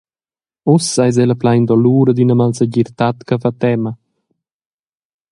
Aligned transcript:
Uss 0.73 0.87
eis 1.05 1.15
ella 1.23 1.35
plein 1.41 1.63
dolur 1.69 2.05
ed 2.11 2.19
ina 2.23 2.35
malsegirtad 2.39 3.17
che 3.27 3.35
fa 3.43 3.51
tema. 3.63 3.91